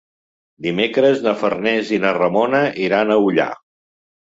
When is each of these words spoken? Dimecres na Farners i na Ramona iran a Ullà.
Dimecres 0.65 1.21
na 1.25 1.35
Farners 1.43 1.93
i 1.97 2.01
na 2.07 2.15
Ramona 2.19 2.65
iran 2.89 3.15
a 3.15 3.21
Ullà. 3.29 3.49